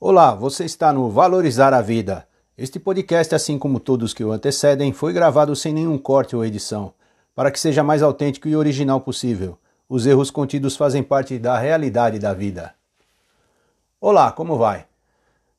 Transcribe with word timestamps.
Olá, 0.00 0.32
você 0.32 0.64
está 0.64 0.92
no 0.92 1.10
Valorizar 1.10 1.74
a 1.74 1.82
Vida. 1.82 2.24
Este 2.56 2.78
podcast, 2.78 3.34
assim 3.34 3.58
como 3.58 3.80
todos 3.80 4.14
que 4.14 4.22
o 4.22 4.30
antecedem, 4.30 4.92
foi 4.92 5.12
gravado 5.12 5.56
sem 5.56 5.74
nenhum 5.74 5.98
corte 5.98 6.36
ou 6.36 6.44
edição, 6.44 6.94
para 7.34 7.50
que 7.50 7.58
seja 7.58 7.82
mais 7.82 8.00
autêntico 8.00 8.46
e 8.46 8.54
original 8.54 9.00
possível. 9.00 9.58
Os 9.88 10.06
erros 10.06 10.30
contidos 10.30 10.76
fazem 10.76 11.02
parte 11.02 11.36
da 11.36 11.58
realidade 11.58 12.20
da 12.20 12.32
vida. 12.32 12.76
Olá, 14.00 14.30
como 14.30 14.56
vai? 14.56 14.86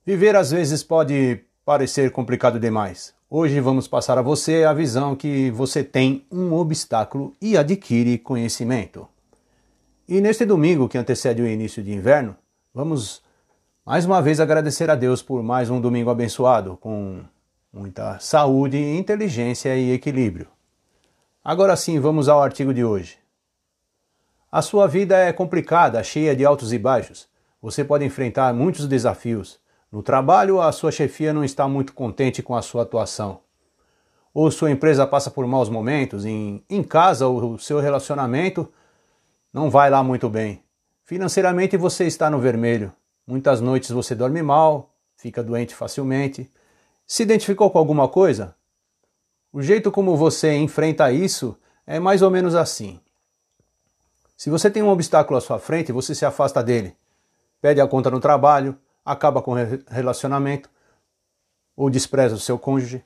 Viver 0.06 0.38
às 0.38 0.52
vezes 0.52 0.84
pode 0.84 1.42
parecer 1.66 2.10
complicado 2.10 2.58
demais. 2.62 3.14
Hoje 3.30 3.60
vamos 3.60 3.90
passar 3.90 4.18
a 4.18 4.22
você 4.22 4.64
a 4.64 4.72
visão 4.72 5.18
que 5.18 5.52
você 5.52 5.84
tem 5.84 6.26
um 6.32 6.54
obstáculo 6.54 7.36
e 7.42 7.58
adquire 7.58 8.18
conhecimento. 8.18 9.06
E 10.08 10.22
neste 10.22 10.46
domingo 10.46 10.88
que 10.88 10.98
antecede 10.98 11.42
o 11.42 11.48
início 11.48 11.84
de 11.84 11.92
inverno, 11.92 12.38
vamos 12.74 13.22
mais 13.90 14.06
uma 14.06 14.22
vez 14.22 14.40
agradecer 14.40 14.88
a 14.92 14.94
Deus 14.94 15.24
por 15.24 15.42
mais 15.42 15.68
um 15.72 15.82
domingo 15.82 16.12
abençoado, 16.12 16.78
com 16.78 17.24
muita 17.74 18.20
saúde, 18.20 18.78
inteligência 18.78 19.76
e 19.76 19.92
equilíbrio. 19.92 20.46
Agora 21.44 21.76
sim, 21.76 22.00
vamos 22.00 22.30
ao 22.30 22.40
artigo 22.40 22.72
de 22.72 22.86
hoje. 22.86 23.18
A 24.52 24.62
sua 24.62 24.86
vida 24.86 25.18
é 25.18 25.34
complicada, 25.34 26.04
cheia 26.04 26.36
de 26.36 26.46
altos 26.46 26.72
e 26.72 26.78
baixos. 26.78 27.28
Você 27.60 27.84
pode 27.84 28.06
enfrentar 28.06 28.54
muitos 28.54 28.88
desafios. 28.88 29.60
No 29.92 30.04
trabalho, 30.04 30.62
a 30.62 30.72
sua 30.72 30.92
chefia 30.92 31.34
não 31.34 31.44
está 31.44 31.68
muito 31.68 31.92
contente 31.92 32.44
com 32.44 32.56
a 32.56 32.62
sua 32.62 32.84
atuação. 32.84 33.40
Ou 34.32 34.52
sua 34.52 34.70
empresa 34.70 35.08
passa 35.08 35.32
por 35.32 35.48
maus 35.48 35.68
momentos, 35.68 36.26
em, 36.26 36.64
em 36.70 36.84
casa, 36.84 37.28
o 37.28 37.58
seu 37.58 37.80
relacionamento 37.80 38.72
não 39.52 39.68
vai 39.68 39.90
lá 39.90 40.04
muito 40.04 40.30
bem. 40.30 40.62
Financeiramente 41.04 41.76
você 41.76 42.06
está 42.06 42.30
no 42.30 42.38
vermelho. 42.38 42.94
Muitas 43.30 43.62
noites 43.62 43.92
você 43.92 44.16
dorme 44.16 44.42
mal, 44.42 44.92
fica 45.16 45.44
doente 45.44 45.76
facilmente. 45.76 46.52
Se 47.06 47.22
identificou 47.22 47.70
com 47.70 47.78
alguma 47.78 48.08
coisa? 48.08 48.56
O 49.54 49.62
jeito 49.62 49.92
como 49.92 50.18
você 50.18 50.56
enfrenta 50.56 51.12
isso 51.12 51.56
é 51.86 52.00
mais 52.00 52.24
ou 52.24 52.32
menos 52.32 52.56
assim. 52.56 53.00
Se 54.36 54.50
você 54.50 54.68
tem 54.68 54.82
um 54.82 54.90
obstáculo 54.90 55.38
à 55.38 55.42
sua 55.42 55.60
frente, 55.60 55.92
você 55.92 56.16
se 56.16 56.26
afasta 56.26 56.64
dele. 56.64 56.98
Pede 57.62 57.80
a 57.80 57.88
conta 57.88 58.10
no 58.10 58.20
trabalho, 58.20 58.76
acaba 59.06 59.44
com 59.44 59.52
o 59.52 59.58
relacionamento, 59.88 60.68
ou 61.78 61.88
despreza 61.88 62.34
o 62.34 62.40
seu 62.40 62.58
cônjuge, 62.58 63.06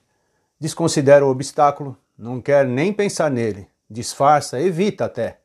desconsidera 0.57 1.25
o 1.25 1.29
obstáculo, 1.29 1.97
não 2.17 2.39
quer 2.39 2.65
nem 2.65 2.93
pensar 2.93 3.29
nele, 3.29 3.67
disfarça, 3.89 4.57
evita 4.61 5.03
até 5.03 5.41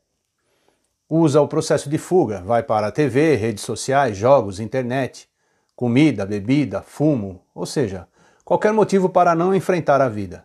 usa 1.09 1.41
o 1.41 1.49
processo 1.49 1.89
de 1.89 1.97
fuga, 1.97 2.43
vai 2.43 2.63
para 2.63 2.89
a 2.89 2.93
TV, 2.93 3.35
redes 3.35 3.65
sociais, 3.65 4.17
jogos, 4.17 4.61
internet, 4.61 5.29
comida, 5.75 6.27
bebida, 6.27 6.83
fumo, 6.83 7.41
ou 7.55 7.65
seja, 7.65 8.07
qualquer 8.45 8.73
motivo 8.73 9.09
para 9.09 9.35
não 9.35 9.55
enfrentar 9.55 10.01
a 10.01 10.09
vida. 10.09 10.45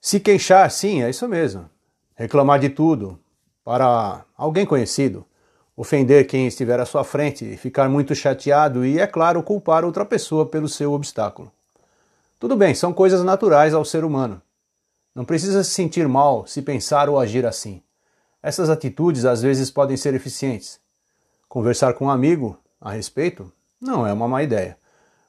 Se 0.00 0.20
queixar, 0.20 0.70
sim, 0.70 1.02
é 1.02 1.10
isso 1.10 1.28
mesmo. 1.28 1.68
Reclamar 2.14 2.60
de 2.60 2.70
tudo 2.70 3.18
para 3.64 4.24
alguém 4.36 4.64
conhecido, 4.64 5.26
ofender 5.76 6.26
quem 6.26 6.46
estiver 6.46 6.80
à 6.80 6.86
sua 6.86 7.04
frente, 7.04 7.56
ficar 7.56 7.88
muito 7.88 8.14
chateado 8.14 8.86
e, 8.86 8.98
é 8.98 9.06
claro, 9.06 9.42
culpar 9.42 9.84
outra 9.84 10.04
pessoa 10.04 10.46
pelo 10.46 10.68
seu 10.68 10.92
obstáculo. 10.92 11.52
Tudo 12.38 12.56
bem, 12.56 12.74
são 12.74 12.92
coisas 12.92 13.22
naturais 13.22 13.74
ao 13.74 13.84
ser 13.84 14.04
humano. 14.04 14.40
Não 15.14 15.24
precisa 15.24 15.64
se 15.64 15.70
sentir 15.70 16.06
mal 16.06 16.46
se 16.46 16.62
pensar 16.62 17.08
ou 17.08 17.18
agir 17.18 17.44
assim. 17.44 17.82
Essas 18.42 18.70
atitudes 18.70 19.24
às 19.24 19.42
vezes 19.42 19.70
podem 19.70 19.96
ser 19.96 20.14
eficientes. 20.14 20.78
Conversar 21.48 21.94
com 21.94 22.06
um 22.06 22.10
amigo 22.10 22.56
a 22.80 22.92
respeito 22.92 23.52
não 23.80 24.06
é 24.06 24.12
uma 24.12 24.28
má 24.28 24.42
ideia. 24.42 24.76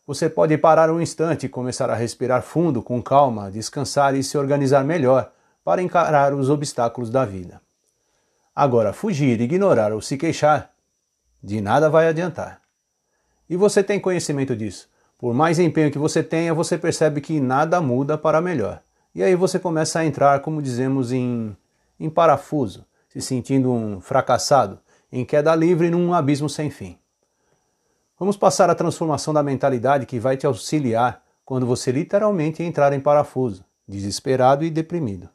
Você 0.06 0.30
pode 0.30 0.56
parar 0.58 0.92
um 0.92 1.02
instante 1.02 1.46
e 1.46 1.50
começar 1.50 1.90
a 1.90 1.96
respirar 1.96 2.44
fundo, 2.44 2.84
com 2.84 3.02
calma, 3.02 3.50
descansar 3.50 4.16
e 4.16 4.24
se 4.24 4.38
organizar 4.38 4.84
melhor 4.84 5.32
para 5.64 5.82
encarar 5.82 6.34
os 6.34 6.50
obstáculos 6.50 7.10
da 7.10 7.26
vida. 7.26 7.62
Agora, 8.56 8.94
fugir, 8.94 9.40
ignorar 9.42 9.92
ou 9.92 10.02
se 10.02 10.18
queixar, 10.18 10.72
de 11.42 11.62
nada 11.62 11.90
vai 11.90 12.08
adiantar. 12.08 12.62
E 13.50 13.56
você 13.56 13.84
tem 13.84 14.00
conhecimento 14.00 14.56
disso. 14.56 14.88
Por 15.18 15.34
mais 15.34 15.58
empenho 15.58 15.92
que 15.92 15.98
você 15.98 16.22
tenha, 16.22 16.54
você 16.54 16.78
percebe 16.78 17.22
que 17.22 17.40
nada 17.40 17.82
muda 17.82 18.18
para 18.18 18.42
melhor. 18.42 18.82
E 19.16 19.24
aí 19.24 19.36
você 19.36 19.58
começa 19.58 20.00
a 20.00 20.06
entrar, 20.06 20.42
como 20.42 20.62
dizemos, 20.62 21.12
em, 21.12 21.56
em 22.00 22.10
parafuso 22.10 22.86
se 23.22 23.28
sentindo 23.28 23.72
um 23.72 24.00
fracassado, 24.02 24.80
em 25.12 25.26
queda 25.26 25.56
livre 25.56 25.90
num 25.90 26.14
abismo 26.14 26.50
sem 26.50 26.70
fim. 26.70 26.98
Vamos 28.18 28.36
passar 28.36 28.70
a 28.70 28.76
transformação 28.76 29.34
da 29.34 29.42
mentalidade 29.42 30.06
que 30.06 30.20
vai 30.20 30.36
te 30.36 30.46
auxiliar 30.46 31.24
quando 31.46 31.66
você 31.66 31.92
literalmente 31.92 32.62
entrar 32.62 32.94
em 32.94 33.00
parafuso, 33.00 33.64
desesperado 33.88 34.64
e 34.64 34.70
deprimido. 34.70 35.30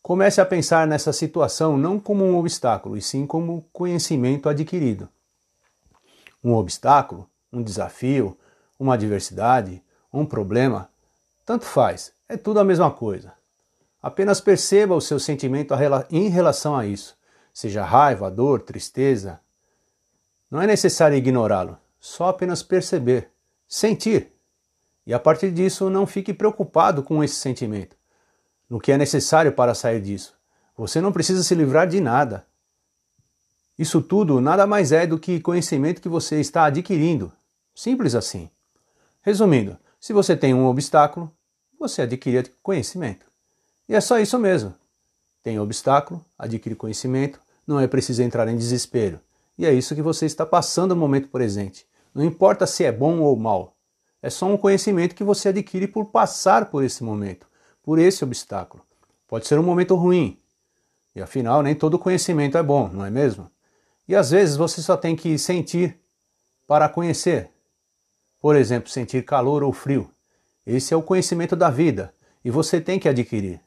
Comece 0.00 0.40
a 0.40 0.46
pensar 0.46 0.86
nessa 0.86 1.12
situação 1.12 1.76
não 1.76 2.00
como 2.00 2.24
um 2.24 2.38
obstáculo, 2.38 2.96
e 2.96 3.02
sim 3.02 3.26
como 3.26 3.66
conhecimento 3.72 4.48
adquirido. 4.48 5.08
Um 6.42 6.54
obstáculo, 6.54 7.28
um 7.52 7.62
desafio, 7.62 8.38
uma 8.78 8.94
adversidade, 8.94 9.82
um 10.12 10.24
problema, 10.24 10.88
tanto 11.44 11.66
faz, 11.66 12.12
é 12.28 12.36
tudo 12.36 12.60
a 12.60 12.64
mesma 12.64 12.90
coisa. 12.90 13.34
Apenas 14.02 14.40
perceba 14.40 14.94
o 14.94 15.00
seu 15.00 15.20
sentimento 15.20 15.74
em 16.10 16.28
relação 16.28 16.74
a 16.74 16.86
isso, 16.86 17.16
seja 17.52 17.84
raiva, 17.84 18.30
dor, 18.30 18.62
tristeza. 18.62 19.40
Não 20.50 20.62
é 20.62 20.66
necessário 20.66 21.16
ignorá-lo, 21.16 21.78
só 21.98 22.28
apenas 22.28 22.62
perceber, 22.62 23.30
sentir. 23.68 24.32
E 25.06 25.12
a 25.12 25.18
partir 25.18 25.50
disso, 25.50 25.90
não 25.90 26.06
fique 26.06 26.32
preocupado 26.32 27.02
com 27.02 27.22
esse 27.22 27.34
sentimento, 27.34 27.96
no 28.68 28.80
que 28.80 28.90
é 28.90 28.96
necessário 28.96 29.52
para 29.52 29.74
sair 29.74 30.00
disso. 30.00 30.34
Você 30.76 31.00
não 31.00 31.12
precisa 31.12 31.42
se 31.42 31.54
livrar 31.54 31.86
de 31.86 32.00
nada. 32.00 32.46
Isso 33.78 34.00
tudo 34.00 34.40
nada 34.40 34.66
mais 34.66 34.92
é 34.92 35.06
do 35.06 35.18
que 35.18 35.40
conhecimento 35.40 36.00
que 36.00 36.08
você 36.08 36.40
está 36.40 36.64
adquirindo. 36.64 37.32
Simples 37.74 38.14
assim. 38.14 38.50
Resumindo, 39.22 39.78
se 39.98 40.12
você 40.12 40.34
tem 40.34 40.54
um 40.54 40.66
obstáculo, 40.66 41.30
você 41.78 42.02
adquire 42.02 42.50
conhecimento. 42.62 43.29
E 43.90 43.94
é 43.96 44.00
só 44.00 44.20
isso 44.20 44.38
mesmo. 44.38 44.72
Tem 45.42 45.58
obstáculo, 45.58 46.24
adquire 46.38 46.76
conhecimento, 46.76 47.40
não 47.66 47.80
é 47.80 47.88
preciso 47.88 48.22
entrar 48.22 48.46
em 48.46 48.56
desespero. 48.56 49.18
E 49.58 49.66
é 49.66 49.72
isso 49.72 49.96
que 49.96 50.00
você 50.00 50.26
está 50.26 50.46
passando 50.46 50.94
no 50.94 51.00
momento 51.00 51.26
presente. 51.26 51.84
Não 52.14 52.24
importa 52.24 52.68
se 52.68 52.84
é 52.84 52.92
bom 52.92 53.18
ou 53.18 53.34
mal. 53.34 53.74
É 54.22 54.30
só 54.30 54.46
um 54.46 54.56
conhecimento 54.56 55.16
que 55.16 55.24
você 55.24 55.48
adquire 55.48 55.88
por 55.88 56.04
passar 56.04 56.66
por 56.66 56.84
esse 56.84 57.02
momento, 57.02 57.48
por 57.82 57.98
esse 57.98 58.22
obstáculo. 58.22 58.80
Pode 59.26 59.48
ser 59.48 59.58
um 59.58 59.62
momento 59.64 59.96
ruim. 59.96 60.38
E 61.12 61.20
afinal, 61.20 61.60
nem 61.60 61.74
todo 61.74 61.98
conhecimento 61.98 62.56
é 62.56 62.62
bom, 62.62 62.88
não 62.92 63.04
é 63.04 63.10
mesmo? 63.10 63.50
E 64.06 64.14
às 64.14 64.30
vezes 64.30 64.54
você 64.54 64.80
só 64.80 64.96
tem 64.96 65.16
que 65.16 65.36
sentir 65.36 65.98
para 66.64 66.88
conhecer. 66.88 67.50
Por 68.38 68.54
exemplo, 68.54 68.88
sentir 68.88 69.24
calor 69.24 69.64
ou 69.64 69.72
frio. 69.72 70.08
Esse 70.64 70.94
é 70.94 70.96
o 70.96 71.02
conhecimento 71.02 71.56
da 71.56 71.70
vida 71.70 72.14
e 72.44 72.52
você 72.52 72.80
tem 72.80 72.96
que 72.96 73.08
adquirir. 73.08 73.60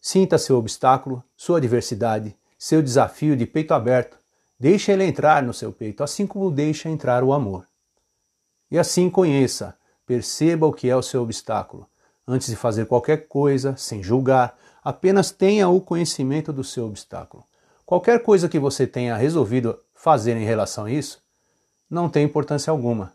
Sinta 0.00 0.38
seu 0.38 0.56
obstáculo, 0.56 1.22
sua 1.36 1.58
adversidade, 1.58 2.36
seu 2.58 2.82
desafio 2.82 3.36
de 3.36 3.46
peito 3.46 3.74
aberto. 3.74 4.18
Deixe 4.58 4.92
ele 4.92 5.04
entrar 5.04 5.42
no 5.42 5.52
seu 5.52 5.72
peito, 5.72 6.02
assim 6.02 6.26
como 6.26 6.50
deixa 6.50 6.88
entrar 6.88 7.22
o 7.22 7.32
amor. 7.32 7.66
E 8.70 8.78
assim 8.78 9.10
conheça, 9.10 9.76
perceba 10.06 10.66
o 10.66 10.72
que 10.72 10.88
é 10.88 10.96
o 10.96 11.02
seu 11.02 11.22
obstáculo. 11.22 11.86
Antes 12.26 12.48
de 12.48 12.56
fazer 12.56 12.86
qualquer 12.86 13.28
coisa, 13.28 13.76
sem 13.76 14.02
julgar, 14.02 14.58
apenas 14.82 15.30
tenha 15.30 15.68
o 15.68 15.80
conhecimento 15.80 16.52
do 16.52 16.64
seu 16.64 16.86
obstáculo. 16.86 17.44
Qualquer 17.84 18.22
coisa 18.22 18.48
que 18.48 18.58
você 18.58 18.86
tenha 18.86 19.16
resolvido 19.16 19.78
fazer 19.94 20.36
em 20.36 20.44
relação 20.44 20.86
a 20.86 20.90
isso, 20.90 21.22
não 21.88 22.08
tem 22.08 22.24
importância 22.24 22.70
alguma. 22.70 23.12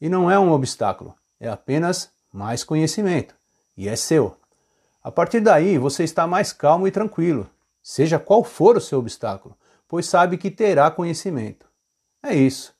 E 0.00 0.08
não 0.08 0.30
é 0.30 0.38
um 0.38 0.50
obstáculo, 0.50 1.14
é 1.38 1.48
apenas 1.48 2.10
mais 2.32 2.64
conhecimento. 2.64 3.34
E 3.76 3.88
é 3.88 3.96
seu. 3.96 4.36
A 5.02 5.10
partir 5.10 5.40
daí, 5.40 5.78
você 5.78 6.04
está 6.04 6.26
mais 6.26 6.52
calmo 6.52 6.86
e 6.86 6.90
tranquilo, 6.90 7.50
seja 7.82 8.18
qual 8.18 8.44
for 8.44 8.76
o 8.76 8.80
seu 8.80 9.00
obstáculo, 9.00 9.56
pois 9.88 10.06
sabe 10.06 10.38
que 10.38 10.50
terá 10.50 10.90
conhecimento. 10.90 11.66
É 12.22 12.34
isso. 12.34 12.72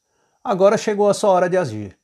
Agora 0.45 0.79
chegou 0.79 1.09
a 1.09 1.15
sua 1.15 1.31
hora 1.31 1.51
de 1.51 1.57
agir. 1.57 1.99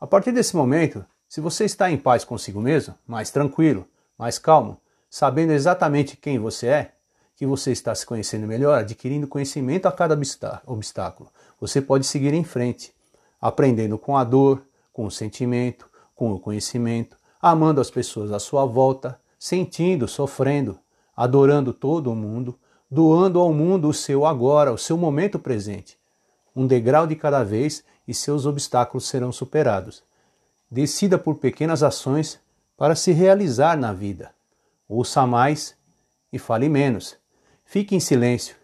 A 0.00 0.06
partir 0.06 0.32
desse 0.32 0.56
momento, 0.56 1.04
se 1.28 1.40
você 1.40 1.64
está 1.64 1.88
em 1.90 1.96
paz 1.96 2.24
consigo 2.24 2.60
mesmo, 2.60 2.94
mais 3.06 3.30
tranquilo, 3.30 3.86
mais 4.18 4.38
calmo, 4.38 4.80
sabendo 5.08 5.52
exatamente 5.52 6.16
quem 6.16 6.38
você 6.38 6.66
é, 6.66 6.92
que 7.36 7.46
você 7.46 7.70
está 7.70 7.94
se 7.94 8.04
conhecendo 8.04 8.46
melhor, 8.46 8.80
adquirindo 8.80 9.28
conhecimento 9.28 9.86
a 9.86 9.92
cada 9.92 10.18
obstáculo, 10.66 11.30
você 11.60 11.80
pode 11.80 12.06
seguir 12.06 12.34
em 12.34 12.44
frente, 12.44 12.92
aprendendo 13.40 13.96
com 13.96 14.16
a 14.16 14.24
dor, 14.24 14.62
com 14.92 15.06
o 15.06 15.10
sentimento, 15.10 15.88
com 16.14 16.32
o 16.32 16.38
conhecimento, 16.38 17.16
amando 17.42 17.80
as 17.80 17.90
pessoas 17.90 18.30
à 18.30 18.38
sua 18.38 18.64
volta, 18.64 19.20
sentindo, 19.36 20.06
sofrendo, 20.06 20.78
adorando 21.16 21.72
todo 21.72 22.12
o 22.12 22.14
mundo, 22.14 22.56
doando 22.88 23.40
ao 23.40 23.52
mundo 23.52 23.88
o 23.88 23.92
seu 23.92 24.24
agora, 24.24 24.72
o 24.72 24.78
seu 24.78 24.96
momento 24.96 25.38
presente. 25.40 25.98
um 26.54 26.66
degrau 26.66 27.06
de 27.06 27.16
cada 27.16 27.42
vez 27.42 27.82
e 28.06 28.12
seus 28.12 28.44
obstáculos 28.44 29.08
serão 29.08 29.32
superados. 29.32 30.02
Decida 30.70 31.18
por 31.18 31.36
pequenas 31.36 31.82
ações 31.82 32.38
para 32.76 32.94
se 32.94 33.10
realizar 33.10 33.76
na 33.76 33.92
vida. 33.92 34.34
Ouça 34.86 35.26
mais 35.26 35.74
e 36.30 36.38
fale 36.38 36.68
menos. 36.68 37.16
Fique 37.64 37.96
em 37.96 38.00
silêncio. 38.00 38.54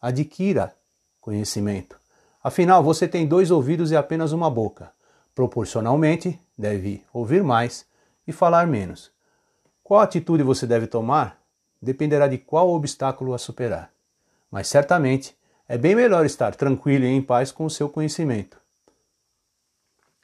Adquira 0.00 0.74
conhecimento. 1.20 1.96
Afinal, 2.42 2.82
você 2.82 3.06
tem 3.06 3.26
dois 3.26 3.50
ouvidos 3.50 3.90
e 3.90 3.96
apenas 3.96 4.32
uma 4.32 4.50
boca. 4.50 4.90
Proporcionalmente, 5.34 6.40
deve 6.56 7.04
ouvir 7.12 7.42
mais 7.42 7.86
e 8.26 8.32
falar 8.32 8.66
menos. 8.66 9.12
Qual 9.82 10.00
atitude 10.00 10.42
você 10.42 10.66
deve 10.66 10.86
tomar 10.86 11.44
dependerá 11.84 12.26
de 12.26 12.38
qual 12.38 12.70
obstáculo 12.70 13.34
a 13.34 13.38
superar. 13.38 13.92
Mas 14.50 14.66
certamente 14.66 15.36
é 15.68 15.78
bem 15.78 15.94
melhor 15.94 16.24
estar 16.24 16.54
tranquilo 16.54 17.04
e 17.04 17.08
em 17.08 17.22
paz 17.22 17.52
com 17.52 17.64
o 17.64 17.70
seu 17.70 17.88
conhecimento. 17.88 18.58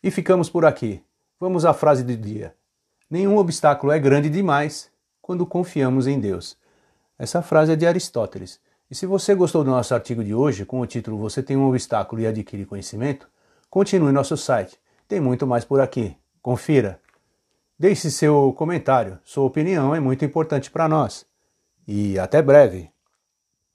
E 0.03 0.11
ficamos 0.11 0.49
por 0.49 0.65
aqui. 0.65 1.03
Vamos 1.39 1.65
à 1.65 1.75
frase 1.75 2.03
do 2.03 2.17
dia. 2.17 2.55
Nenhum 3.09 3.37
obstáculo 3.37 3.93
é 3.93 3.99
grande 3.99 4.29
demais 4.29 4.91
quando 5.21 5.47
confiamos 5.47 6.07
em 6.07 6.19
Deus. 6.19 6.57
Essa 7.19 7.43
frase 7.43 7.73
é 7.73 7.77
de 7.77 7.87
Aristóteles. 7.87 8.59
E 8.91 8.95
se 8.95 9.07
você 9.07 9.35
gostou 9.35 9.63
do 9.63 9.71
nosso 9.71 9.95
artigo 9.95 10.25
de 10.25 10.35
hoje, 10.35 10.65
com 10.65 10.81
o 10.81 10.87
título 10.87 11.19
Você 11.19 11.43
tem 11.43 11.57
um 11.57 11.69
obstáculo 11.69 12.21
e 12.21 12.27
adquire 12.27 12.65
conhecimento, 12.65 13.29
continue 13.69 14.11
nosso 14.11 14.37
site. 14.37 14.79
Tem 15.07 15.21
muito 15.21 15.47
mais 15.47 15.65
por 15.65 15.81
aqui. 15.81 16.17
Confira. 16.43 17.01
Deixe 17.81 18.11
seu 18.11 18.53
comentário. 18.53 19.19
Sua 19.25 19.45
opinião 19.45 19.95
é 19.95 20.01
muito 20.01 20.23
importante 20.23 20.71
para 20.71 20.87
nós. 20.87 21.25
E 21.89 22.19
até 22.19 22.43
breve. 22.43 22.91